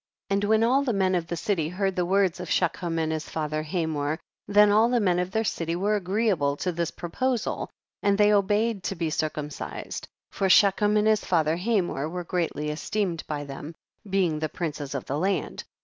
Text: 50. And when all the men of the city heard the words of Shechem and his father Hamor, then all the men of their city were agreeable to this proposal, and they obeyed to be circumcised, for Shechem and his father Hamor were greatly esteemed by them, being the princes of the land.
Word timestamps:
50. 0.29 0.33
And 0.35 0.43
when 0.45 0.63
all 0.63 0.81
the 0.83 0.93
men 0.93 1.13
of 1.13 1.27
the 1.27 1.37
city 1.37 1.69
heard 1.69 1.95
the 1.95 2.07
words 2.07 2.39
of 2.39 2.49
Shechem 2.49 2.97
and 2.97 3.11
his 3.11 3.29
father 3.29 3.61
Hamor, 3.61 4.17
then 4.47 4.71
all 4.71 4.89
the 4.89 4.99
men 4.99 5.19
of 5.19 5.29
their 5.29 5.43
city 5.43 5.75
were 5.75 5.95
agreeable 5.95 6.57
to 6.57 6.71
this 6.71 6.89
proposal, 6.89 7.69
and 8.01 8.17
they 8.17 8.33
obeyed 8.33 8.81
to 8.85 8.95
be 8.95 9.11
circumcised, 9.11 10.07
for 10.31 10.49
Shechem 10.49 10.97
and 10.97 11.05
his 11.07 11.23
father 11.23 11.55
Hamor 11.55 12.09
were 12.09 12.23
greatly 12.23 12.71
esteemed 12.71 13.23
by 13.27 13.43
them, 13.43 13.75
being 14.09 14.39
the 14.39 14.49
princes 14.49 14.95
of 14.95 15.05
the 15.05 15.19
land. 15.19 15.65